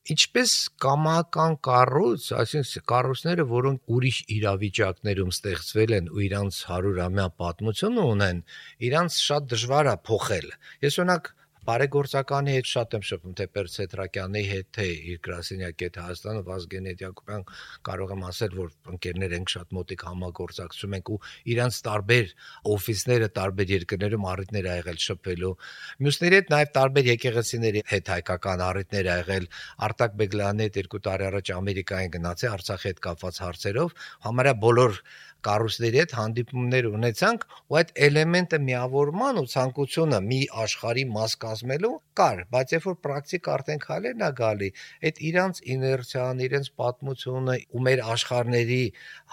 [0.09, 8.41] ինչպես կամական կառույց, այսինքն կառույցները, որոնք ուրիշ իրավիճակներում ստեղծվել են ու իրանց 100-ամյա պատմություն ունեն,
[8.89, 10.49] իրանց շատ դժվար է փոխել։
[10.87, 11.31] Ես օրինակ
[11.69, 17.45] բարեգործականի հետ շատ եմ շփում թե Պերցետրակյանի հետ, թե իր գրասենյակի հետ Հայաստանը Վազգեն Եդյակոբյան
[17.89, 21.19] կարող եմ ասել, որ ընկերներ ենք շատ մոտիկ համագործակցում ենք ու
[21.55, 22.33] իրանց տարբեր
[22.75, 25.55] օֆիսները տարբեր երկրներում առիթներ ա եղել շփվելու։
[26.01, 29.51] Մյուսների հետ նաև տարբեր եկեղեցիների հետ հայկական առիթներ ա եղել։
[29.91, 33.95] Արտակ Բեգլյանի հետ երկու տարի առաջ Ամերիկային գնացի Արցախի հետ կապված հարցերով։
[34.31, 35.01] Համարյա բոլոր
[35.47, 42.43] կառույցների հետ հանդիպումներ ունեցանք ու այդ էլեմենտը միավորման ու ցանկությունը մի աշխարհի մաս կազմելու կար,
[42.55, 44.71] բայց երբ որ պրակտիկ արդեն քայլերն է գալի,
[45.11, 48.81] այդ իրանց իներցիան, իրենց պատմությունը ու մեր աշխարհների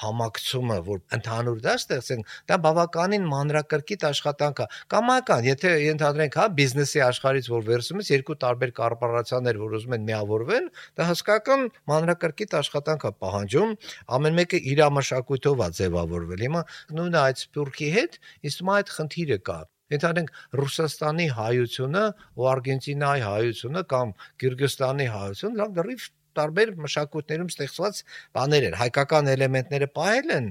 [0.04, 7.04] համակցումը, որ ընդհանուր դա ստեղծենք, դա բավականին մանրակրկիտ աշխատանք է։ Կամական, եթե ենթադրենք, հա, բիզնեսի
[7.08, 13.08] աշխարհից որ վերցում ես երկու տարբեր կորպորացիաներ, որ ուզում են միավորվել, դա հսկական մանրակրկիտ աշխատանք
[13.08, 13.76] է պահանջում,
[14.18, 16.62] ամեն մեկը իր մշակույթով է ձև ձևավորվել։ Հիմա
[16.98, 19.60] նույնը այդ Սփյուռքի հետ իսկ մա այդ խնդիրը կա։
[19.94, 22.04] Ենթադրենք Ռուսաստանի հայությունը
[22.36, 28.02] ու Արգենտինայի հայությունը կամ Կիրգիզստանի հայությունը լավ դեռիվ տարբեր մշակույթներում ստեղծված
[28.38, 30.50] բաներ են, հայկական էլեմենտները ողել են,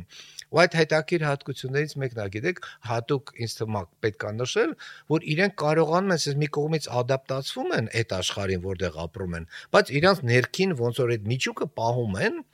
[0.57, 4.75] ու այդ հետաքրիր հատկություններից մեկն է, գիտեք, հատուկ ինձ թվում է պետք է նշել,
[5.14, 9.94] որ իրենք կարողանում են ասես մի կողմից ադապտացվում են այդ աշխարհին, որտեղ ապրում են, բայց
[10.01, 12.44] իրանց ներքին ոնց որ այդ միջուկը պահում են,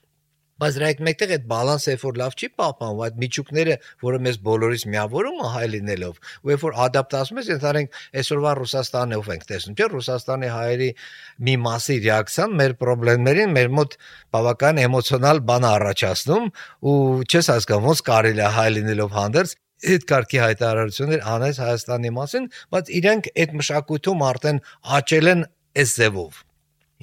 [0.62, 4.38] բայց դրա հետ մեկտեղ այդ բալանսը երբ որ լավ չի պահպանվում, այդ միջուկները, որը մեզ
[4.46, 9.76] բոլորից միավորում է հայ լինելով, ու երբ որ ադապտացում ես, ենթարենք այսօրվա Ռուսաստանով ենք տեսնում,
[9.82, 10.90] չէ՞, Ռուսաստանի հայերի
[11.42, 12.76] մի մասի ռեակցիան մեր
[13.32, 13.96] խնդիրներին մեր մոտ
[14.36, 16.48] բավական էմոցիոնալ բան առաջացնում
[16.92, 16.96] ու
[17.26, 22.92] չես հասկանում ոնց կարելի է հայ լինելով հանդերձ այդ կարգի հայտարարություններ անես Հայաստանի մասին, բայց
[23.02, 24.62] իրենք այդ մշակույթում արդեն
[25.00, 25.44] աճել են
[25.82, 26.42] այս ձևով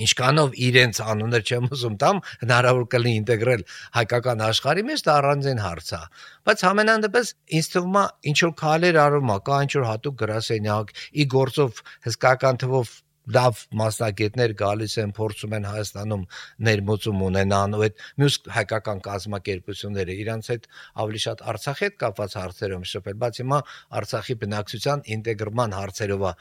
[0.05, 3.65] ինչքանով իրենց անունը չեմ ուզում տամ հնարավոր կլինի ինտեգրել
[3.99, 6.01] հայկական աշխարհի մեջ դա առանձին հարց է
[6.49, 10.17] բայց ամենայն դեպս ինձ թվում է ինչ որ քայլեր արվում է կա ինչ որ հատուկ
[10.23, 12.97] գրասենյակ ի գործով հսկական թվով
[13.29, 16.23] լավ մասնագետներ գալիս են փորձում են Հայաստանում
[16.67, 20.65] ներմուծում ունենան ու այդ մյուս հայկական կազմակերպությունները իրանց հետ
[21.03, 23.59] ավելի շատ Արցախի հետ կապված հարցերով շփել, բայց հիմա
[23.99, 26.33] Արցախի բնակչության ինտեգրման հարցերով է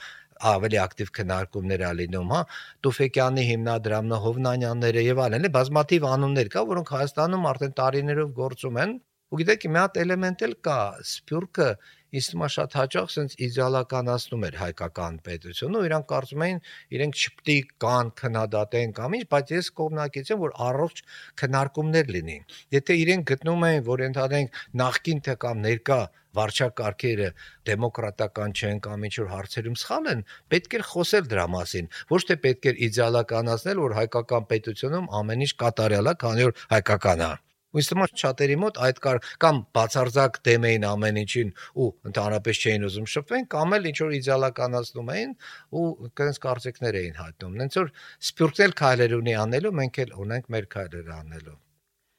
[0.53, 2.41] ավելի ակտիվ քննարկումներ ա լինում, հա,
[2.87, 8.99] Տուֆեկյանի հիմնադրամը, Հովնանյանները եւ այլն, բազմաթիվ անուններ կա, որոնք Հայաստանում արդեն տարիներով գործում են։
[9.29, 11.69] Ու գիտեք, մի հատ էլեմենտ էլ կա, Սփյուռքը
[12.17, 16.61] ինձ թվում է շատ հաճախ sense իդեալականացնում էր հայկական պետությունը ու իրանք կարծում էին
[16.97, 21.03] իրենք չպետք է կան քննադատեն կամ ինչ, բայց ես կողմնակից եմ որ առողջ
[21.43, 22.39] քննարկումներ լինի։
[22.79, 26.01] Եթե իրենք գտնում են, որ ընդհանրենք նախքին թե կամ ներկա
[26.39, 27.33] վարչակարգերը
[27.71, 30.25] դեմոկրատական չեն կամ ինչ որ հարցերում սխալ են,
[30.55, 35.53] պետք է խոսել դրա մասին։ Ոչ թե պետք է իդեալականացնել, որ հայկական պետությունում ամեն ինչ
[35.65, 37.35] կատարյալ է, քանի որ հայկական է։
[37.77, 41.51] Ույստ մոտ շատերի մոտ այդ կար կամ բացարձակ դեմ էին ամեն ինչին
[41.85, 45.37] ու ընդհանրապես չէին ուզում շփվեն, կամ էլ ինչ որ իդեալականացնում էին
[45.83, 45.87] ու
[46.23, 47.95] կենց կարծիքներ էին հայտնում։ Հենց որ
[48.33, 51.59] սպյուրքել քայլեր ունի անելու, մենք էլ ունենք մեր քայլերը անելու։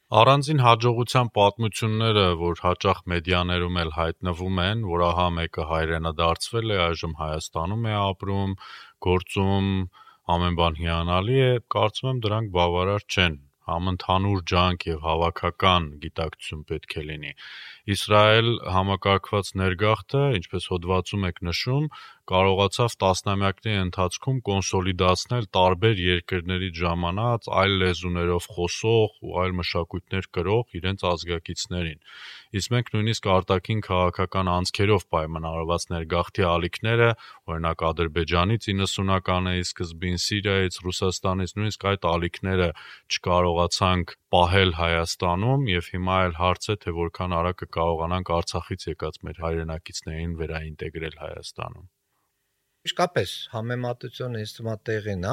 [0.10, 6.80] Առանձին հաջողության պատմությունները, որ հաճախ մեդիաներում էլ հայտնվում են, որ ահա մեկը հայրենը դարձվել է,
[6.86, 8.56] այժմ Հայաստանում է ապրում,
[9.08, 9.68] գործում,
[10.38, 13.38] ամեն բան հիանալի է, կարծում եմ դրանք բավարար չեն
[13.70, 17.34] համընդհանուր ջանք եւ հավաքական գիտակցություն պետք է լինի։
[17.96, 21.86] Իսրայել համակարգված ներգաղթը, ինչպես հոդվածում եք նշում,
[22.30, 31.06] կարողացավ տասնամյակների ընթացքում կոնսոլիդացնել տարբեր երկրներից ժամանած այլ լեզուներով խոսող ու այլ մշակույթներ կրող իրենց
[31.10, 32.00] ազգակիցներին։
[32.60, 37.10] Իսկ մենք նույնիսկ արտաքին քաղաքական անցքերով պայմանավորված ներգաղթի ալիքները,
[37.50, 42.72] օրինակ Ադրբեջանից 90-ականների սկզբին, Սիրիայից, Ռուսաստանից նույնիսկ այդ ալիքները
[43.10, 49.46] չկարողացանք պահել Հայաստանում եւ հիմա էլ հարց է թե որքան արագ կկարողանանք Արցախից եկած մեր
[49.46, 51.88] հայրենակիցներին վերաինտեգրել Հայաստանում։
[52.88, 55.32] Իսկապես համեմատությունը ինձ թվում է տեղին է,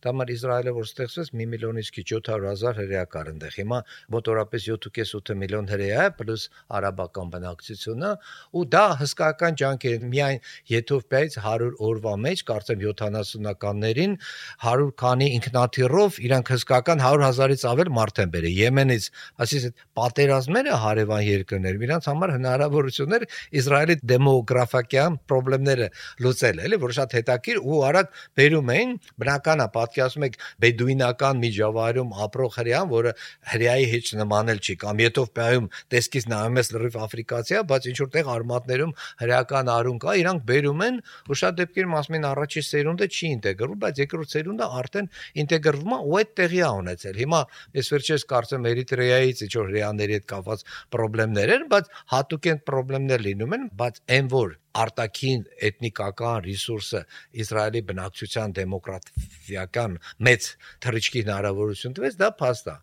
[0.00, 3.80] դա մար Իսրայելը որ ստեղծվեց 1 միլիոնից քիչ 700.000 հրեա կար այնտեղ։ Հիմա
[4.14, 6.46] մոտորապես 7.5-8 միլիոն հրեա է, պլյուս
[6.78, 8.12] արաբական բնակչությունը,
[8.56, 10.40] ու դա հսկայական ջանք է միայն
[10.72, 14.16] Եթովպիայից 100 օրվա մեջ, կարծեմ 70-ականներին
[14.64, 19.10] 100 քանի ինքնաթիռով իրանք հսկայական 100.000-ից ավել մարդ են բերել Եմենից,
[19.44, 19.68] ասես
[20.00, 23.28] պատերազմները հարևան երկրներ, իրանք համար հնարավորություններ
[23.60, 25.88] Իսրայելի դեմոգրաֆիական խնդիրները
[26.24, 32.14] լուծել, էլի որ շատ հետաքրքիր ու արագ բերում էին բնական է պատկերացնում եք բեդուինական միջավայրում
[32.26, 33.12] ապրող հрьяան որը
[33.52, 38.92] հрьяայի հետ նմանել չի կամ Եթովպիայում տեսքից նայում ես լրիվ աֆրիկացիա բայց ինչ որտեղ արմատներում
[39.22, 43.80] հрьяական արուն կա իրանք բերում են ու շատ դեպքերում ասում են առաջի սերունդը չի ինտեգրվում
[43.86, 45.10] բայց երկրորդ սերունդը արդեն
[45.42, 47.40] ինտեգրվում է ու այդ տեղի է ունեցել հիմա
[47.80, 53.26] ես վերջերս կարծեմ Էրիտրեայից ինչ որ հрьяաների հետ կապված խնդիրներ են բայց հատուկ են խնդիրներ
[53.30, 57.00] լինում են բայց այն որ արտաքին էթնիկական ռեսուրսը
[57.42, 60.48] Իսրայելի բնակչության դեմոկրատիական մեծ
[60.86, 62.76] թռիչքի հնարավորություն տվեց, դա փաստ է։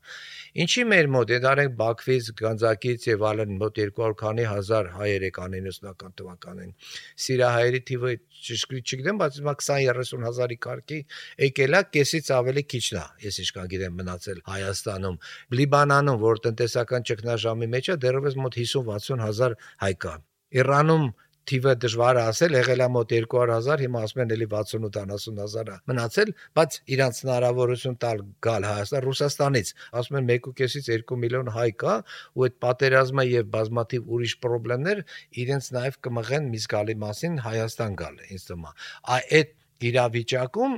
[0.64, 6.14] Ինչի մեր մոտ դարենք Բաքվից, Գանձակից եւ այլն մոտ 200 քանի հազար հայեր եկան 90-ական
[6.20, 6.74] թվականին։
[7.24, 8.12] Սիրահայերի թիվը
[8.48, 11.00] ճշգրիտ չգիտեմ, բայց հիմա 20-30 հազարի կարգի
[11.48, 15.18] եկելա, կեսից ավելի քիչն է, ես ինչքան գիտեմ մնացել Հայաստանում։
[15.58, 20.16] Լիբանանում, որ տնտեսական ճգնաժամի մեջ է, դեռևս մոտ 50-60 հազար հայ կա։
[20.54, 21.06] Իրանում
[21.50, 26.32] թիվը դժվար է ասել, եղել է մոտ 200.000, հիմա ասում են էլի 68-70000 է մնացել,
[26.60, 31.98] բայց իրանց հնարավորություն տալ գալ Հայաստան Ռուսաստանից, ասում են 1.5-ից 2 միլիոն հայ կա,
[32.38, 34.38] ու այդ պատերազմը եւ բազմաթիվ ուրիշ
[34.84, 35.04] խնդիրներ
[35.44, 38.74] իրենց նաեւ կմղեն մի զգալի մասին Հայաստան գալ, ինձ թվում է։
[39.18, 39.54] Այդ
[39.90, 40.76] իրավիճակում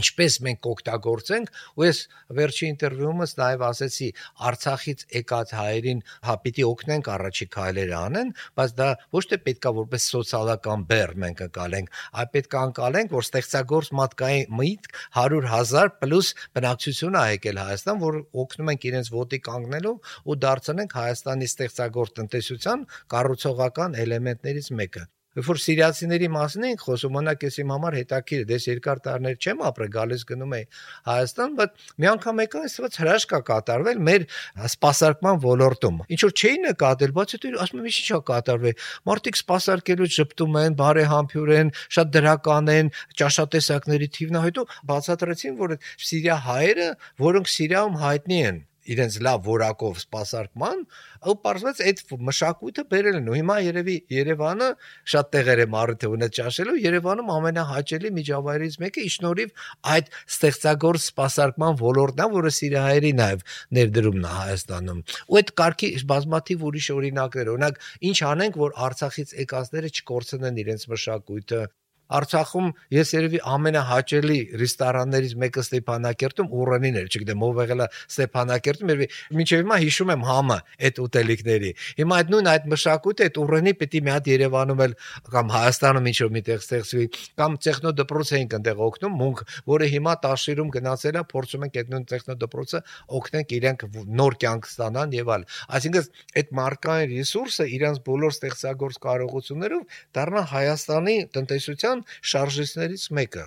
[0.00, 2.00] ինչպես մենք կօգտագործենք ու ես
[2.38, 4.08] վերջի ինտերվյուումս նաև ասեցի
[4.50, 10.08] Արցախից եկած հայերին հա պիտի օգնենք առաջի քայլերը անեն բայց դա ոչ թե պետքա որպես
[10.14, 17.18] սոցիալական բեռ մենք անցալենք այլ պետք է անցալենք որ ստեղծագործ մատկային միտք 100.000 պլյուս բնակչություն
[17.20, 24.00] է եկել Հայաստան որ օգնում ենք իրենց ոտի կանգնելու ու դարձնենք Հայաստանի ստեղծագործ տնտեսության կառուցողական
[24.04, 28.66] էլեմենտներից մեկը Երբ որ սիրիացիների մասին ենք խոսում, օրինակ ես իմ համար հետաքրիր է, դες
[28.68, 30.66] երկար տարիներ չեմ ապրել, գալիս գնում էի
[31.08, 34.26] Հայաստան, բայց մի անգամ եկա, այսպես հրաշք կա կատարվել մեր
[34.70, 40.18] սպասարկման ոլորտում։ Ինչ որ չէի նկատել, բայց հետո ասում եմ, ինչի՞ չա կատարվել։ Մարդիկ սպասարկելուց
[40.18, 46.88] ճպտում են, բարեհամբյուր են, շատ դրական են, ճաշատեսակների թիվն է, հետո բացատրեցին, որ Սիրիա հայերը,
[47.26, 50.80] որոնք Սիրիայում հայտնի են, իրենց լավ որակով սպասարկման,
[51.24, 54.68] ու պարզվեց այդ մշակույթը բերել են։ Ու հիմա երևի Երևանը
[55.14, 59.54] շատ տեղեր է մարդ ունեց ճաշելու, Երևանում ամենահաճելի միջավայրից մեկը իշնորիվ
[59.94, 63.46] այդ ստեղծագործ սպասարկման ոլորտն է, որը սիրահայերի նաև
[63.78, 65.00] ներդրումն է Հայաստանում։
[65.34, 71.62] Ու այդ կարգի բազմաթիվ ուրիշ օրինակներ, օրինակ, ինչ անենք, որ Արցախից եկածները չկորցնեն իրենց մշակույթը,
[72.04, 79.08] Արցախում ես երևի ամենահաճելի ռեստորաններից մեկը Ստեփանակերտում Ուռենին էր, չգիտեմ ով եղել է Ստեփանակերտում, երևի
[79.40, 84.02] մինչև հիմա հիշում եմ համը այդ ուտելիքների։ Հիմա այդ նույն այդ մշակույթը այդ Ուռենի պիտի
[84.04, 84.96] մի հատ Երևանում էլ
[85.34, 87.06] կամ Հայաստանում ինչ որ միտեղ ստեղծվի,
[87.40, 89.42] կամ տեխնո դպրոց էինք այնտեղ օգնում, մունք,
[89.74, 92.80] որը հիմա Տաշիրում գնացել է, փորձում ենք այդ նույն տեխնո դպրոցը
[93.14, 93.84] օգնենք իրենք
[94.20, 99.82] նոր կյանք ստանան եւ այլ։ Այսինքն այդ մարկային ռեսուրսը իրանց բոլոր ստեղծագործ կարողություններով
[100.14, 101.93] դառնա Հայաստանի տնտեսության
[102.32, 103.46] շարժիչներից մեկը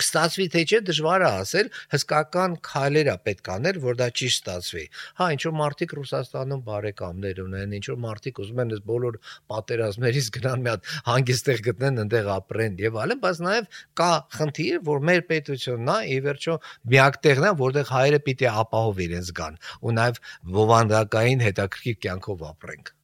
[0.00, 4.84] կստացվի թե չէ դժվար է ասել հսկական քայլեր է պետք անել որ դա ճիշտ ստացվի
[5.18, 9.18] հա ինչ որ մարդիկ ռուսաստանում բարեկամներ ունեն ինչ որ մարդիկ ուզում են այս բոլոր
[9.52, 13.68] պատերազմներից գնան մի հատ հանգիստեղ գտնեն այնտեղ ապրեն եւ այլն բայց նաեւ
[14.02, 16.56] կա խնդիր որ մեր պետությունն է ի վերջո
[16.94, 20.24] միակ տեղն է որտեղ հայերը պիտի ապահով իրենց գան ու նաեւ
[20.64, 22.96] ովանդակային հետաքրքիր կյանքով ապրենք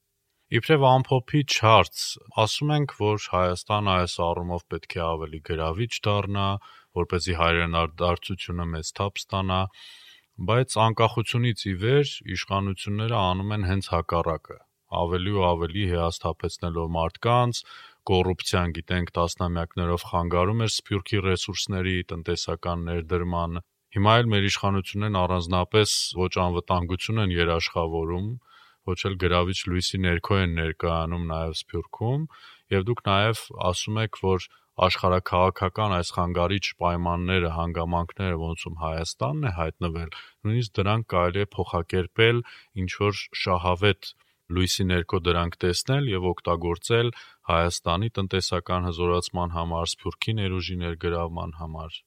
[0.49, 2.03] Իբրև ամփոփիչ հարց,
[2.41, 6.45] ասում ենք, որ Հայաստանը այս առումով պետք է ավելի գրավիչ դառնա,
[7.01, 9.59] որպեսզի հայրենադարձությունը մեծ թափ ստանա,
[10.49, 14.59] բայց անկախությունից ի վեր իշխանությունները անում են հենց հակառակը
[15.03, 17.63] ավելի ու ավելի հիասթափեցնելով մարդկանց,
[18.09, 23.61] կոռուպցիան գիտենք տասնամյակներով խանգարում էր սփյուռքի ռեսուրսների տնտեսական ներդրման։
[23.99, 25.93] Հիմա էլ մեր իշխանություններն առանձնապես
[26.25, 28.29] ոչ անվտանգություն են երաշխավորում,
[28.89, 32.25] ոչ էլ գրավիչ լույսի ներքո են ներկայանում նաև Սփյուռքում,
[32.75, 34.49] եւ դուք նաև ասում եք, որ
[34.89, 40.11] աշխարհակաղակական այս խանգարիչ պայմանները, հանգամանքները, ոնցում Հայաստանն է հայտնվել,
[40.47, 42.43] նույնիսկ դրանք կարելի է փոխակերպել
[42.83, 44.13] ինչ որ շահավետ
[44.59, 47.11] լույսի ներքո դրանք տեսնել եւ օգտագործել
[47.53, 52.05] Հայաստանի տնտեսական հզորացման համար, Սփյուռքի ներուժի ներգրավման համար։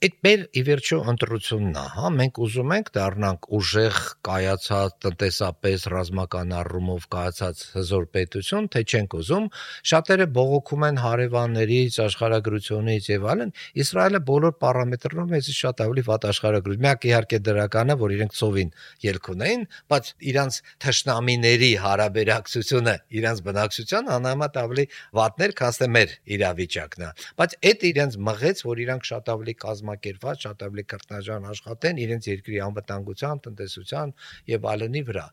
[0.00, 6.54] Այդ մեր ի վերջո ընտրությունն է, հա, մենք ուզում ենք դառնանք ուժեղ կայացած տնտեսապես ռազմական
[6.56, 9.48] առումով կայացած հզոր պետություն, թե չենք ուզում։
[9.90, 13.52] Շատերը բողոքում են հարևաններից, աշխարհագրությունից եւ այլն։
[13.84, 18.72] Իսրայելը բոլոր պարամետրերով մեզ շատ ավելի վատ աշխարհագրություն։ Միակ իհարկե դրականը, որ իրենք ծովին
[19.04, 24.88] ելք ունեն, բայց իրանց թշնամիների հարաբերակցությունը իրանց բնակչության անհամեմատ ավելի
[25.20, 29.89] վատներ, քան թե մեր իրավիճակն է։ Բայց այդ իրենց մղեց, որ իրանք շատ ավելի կազմ
[29.90, 34.12] կազմակերպված, շատ ավելի քրտնաժան աշխատեն իրենց երկրի անվտանգության, տնտեսության
[34.50, 35.24] եւ այլնի վրա։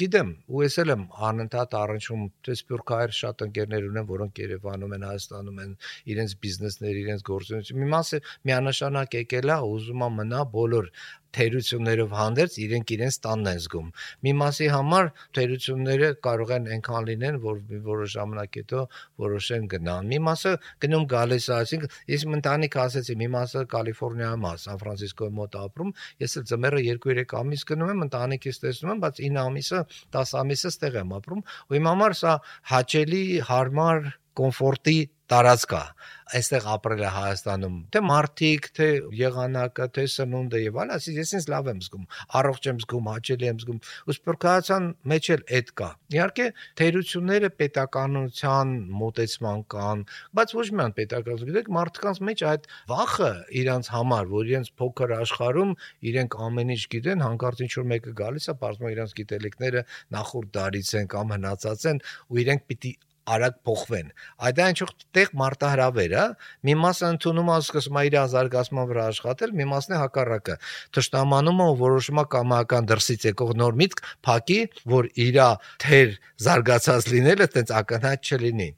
[0.00, 5.06] Գիտեմ, ու ես էլ եմ անընդհատ առնչում, թե սպյուրքայր շատ ընկերներ ունեն, որոնք Երևանում են,
[5.12, 5.72] Հայաստանում են
[6.12, 8.22] իրենց բիզնեսներ, իրենց գործունեություն։ Մի մասը
[8.52, 10.92] միանշանակ եկել է, ուզում է մնա բոլոր
[11.36, 13.88] թերություններով հանդերձ իրենք իրենց տանն են զգում։
[14.26, 18.82] Մի մասի համար թերությունները կարող են այնքան լինեն, որ որոշ ժամանակ հետո
[19.22, 20.52] որոշեն գնան։ Մի մասը
[20.84, 25.92] գնում գալիս է, այսինքն ես ընտանիք ասեցի, մի մասը Կալիֆոռնիայում է, Սան Ֆրանցիսկոյի մոտ ապրում,
[26.22, 29.82] ես էլ ձմեռը 2-3 ամիս գնում եմ, ընտանիքից տեսնում եմ, բայց 9 ամիսը,
[30.16, 32.34] 10 ամիսը ստեղ եմ ապրում, ու իմ համար սա
[32.72, 34.98] հաճելի, հարմար, կոմֆորտի
[35.32, 35.84] տարածք է
[36.32, 38.86] այստեղ ապրել է Հայաստանում թե մարդիկ թե
[39.18, 42.06] եղանակը թե սնունդը եւ այլն ասի ես ինձ լավ եմ զգում
[42.40, 46.46] առողջ եմ զգում հաճելի եմ զգում ու սպորտայական մեջ էլ այդ կա իհարկե
[46.80, 50.04] թերությունները պետականության մոտեցման կան
[50.40, 53.30] բայց ոչ միայն պետական գիտեք մարդկանց մեջ այդ վախը
[53.62, 55.76] իրանց համար որ իրենց փոքր աշխարհում
[56.12, 60.92] իրենք ամեն ինչ գիտեն հանկարծ ինչ որ մեկը գալիս է բարձր իրենց գիտելիքները նախորդ դարից
[61.02, 62.92] են կամ հնացած են ու իրենք պիտի
[63.32, 64.08] արագ փոխվեն։
[64.48, 66.24] Այդ այնչուղ տեղ մարտահրավեր է,
[66.68, 70.56] մի մասը ընդունում է սկսում է իր զարգացման վրա աշխատել, մի մասն է հակառակը։
[70.96, 74.60] Տշտամանում է որոշումա կամական դրսից եկող նոր միտք փակի,
[74.96, 75.40] որ իր
[75.86, 78.70] թեր զարգացած լինելը տենց ակնհայտ չլինի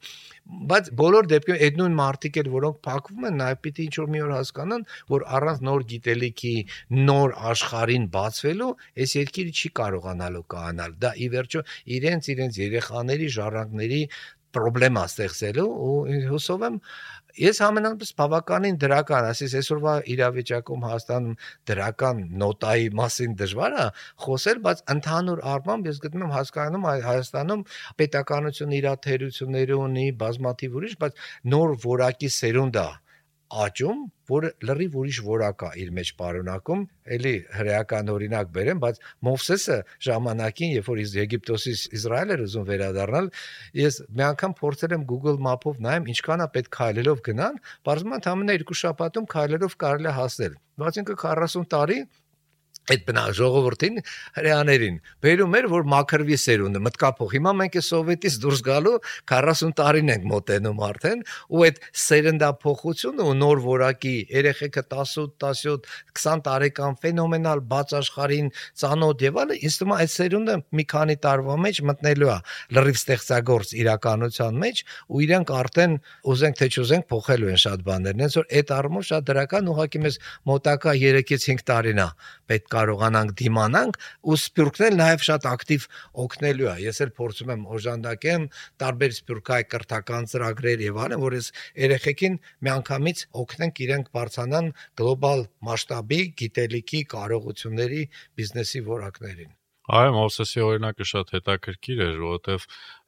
[0.45, 4.19] բայց բոլոր դեպքերում այդ նույն մարտիկ էլ որոնք փակվում են նաև պիտի ինչ որ մի
[4.25, 6.51] օր հասկանան որ առանց նոր գիտելիքի
[7.07, 8.69] նոր աշխարհին բացվելու
[9.05, 11.63] այս երկիրը չի կարողանալու կանալ դա ի վերջո
[11.97, 14.01] իրենց իրենց երեխաների ժառանգների
[14.55, 15.95] խնդրեմա ստեղծելու ու
[16.31, 16.79] հուսով եմ
[17.35, 21.37] ես համենայնպես բավականին դրական, ասես այսօրվա իրավիճակում Հայաստանում
[21.71, 23.87] դրական նոտայի մասին դժվար է
[24.25, 27.65] խոսել, բայց ընդհանուր առմամբ ես գտնում եմ հասկանում Հայաստանում
[28.01, 32.87] պետականությունը իր թերությունները ունի, բազմաթիվ ուրիշ, բայց նոր որակի սերունդ է
[33.63, 36.81] աճում, որը լրիվ ուրիշ որակ է իր մեջ պարունակում,
[37.15, 43.29] էլի հրեական օրինակ բերեմ, բայց Մովսեսը ժամանակին, երբ որ Եգիպտոսից Իսրայել էր ուզում վերադառնալ,
[43.79, 48.57] ես մի անգամ փորձել եմ Google Map-ով նայեմ ինչքան է պետք քայլելով գնալ, բարձրացման համենա
[48.59, 51.99] երկու շաբաթում քայլելով կարելի է հասնել։ Բայց ինքը 40 տարի
[52.91, 53.99] այդ բնակ ժողովրդին
[54.35, 58.95] հрьяաներին բերում էր որ մաքրվի սերունդը մտկափող հիմա մենք է սովետից դուրս գալու
[59.31, 61.23] 40 տարին ենք մոտենում արդեն
[61.55, 69.25] ու այդ սերնդափոխությունը ու նոր որակի երեխեքը 18 17 20 տարեկան ֆենոմենալ բաց աշխարհին ծանոթ
[69.25, 72.37] եւ այլն ինձ թվում է այդ սերունդը մի քանի տարվա մեջ մտնելու է
[72.75, 74.83] լրիվ ստեղծագործ իրականության մեջ
[75.15, 75.97] ու իրենք արդեն
[76.35, 80.17] ուզենք թե չուզենք փոխելու են շատ բաներ այնպես որ այդ առումով շատ դրական ուղղակի մեզ
[80.49, 82.07] մոտակա 3-ից 5 տարին է
[82.49, 83.99] պետք կարողանանք դիմանանք
[84.31, 85.87] ու սպյուրքն նաև շատ ակտիվ
[86.25, 88.47] օգնելու է։ Ես էլ փորձում եմ օժանդակեմ
[88.85, 91.51] տարբեր սպյուրքայ կրթական ծրագրեր եւ այլն, որ այս
[91.85, 98.01] երեխեքին միանգամից օգնենք իրենք բարձանան գլոբալ մասշտաբի գիտելիքի կարողությունների
[98.39, 99.53] բիզնեսի որակներին։
[99.85, 102.63] Այո, Մովսեսի օրինակը շատ հետաքրքիր էր, որովհետև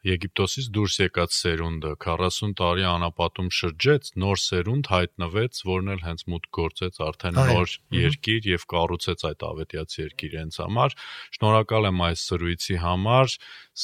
[0.07, 6.51] Եգիպտոսից դուրս եկած սերունդը 40 տարի անապատում շրջեց, նոր սերունդ հայտնվեց, որն էլ հենց մուտք
[6.57, 10.95] գործեց արդեն նոր երկիր եւ կառուցեց այդ ավետյաց երկիրը հենց համար։
[11.37, 13.35] Շնորհակալ եմ այս սրույցի համար։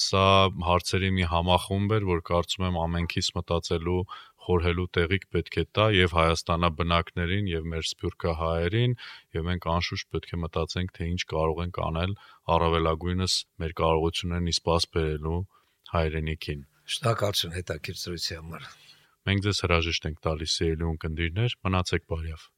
[0.03, 0.27] Սա
[0.69, 4.03] հարցերի մի համախումբ էր, որ կարծում եմ ամենքից մտածելու
[4.43, 8.95] խորհելու տեղիք պետք է տա եւ Հայաստանաբնակներին եւ մեր սփյուռքահայերին
[9.37, 12.15] եւ մենք անշուշտ պետք է մտածենք թե ինչ կարող ենք անել
[12.57, 15.39] առավելագույնս մեր կարողություններն իսպաս բերելու
[15.93, 18.65] հայրենիքին։ Շնորհակալություն հետաքրքրության համար։
[19.23, 22.49] Մենք ձեզ հրաժեշտ ենք տալիս սիրելի ունկնդիրներ, մնացեք բարյավ։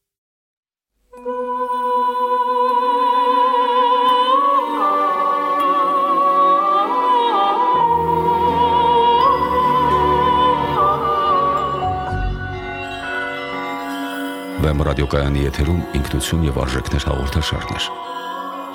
[14.65, 17.89] Վեմ ռադիոկայանի եթերում ինքնություն եւ արժեքներ հաղորդաշարներ։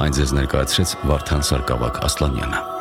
[0.06, 2.79] Այն ձեզ ներկայացրեց Վարդան Սարգսակ Ասլանյանը։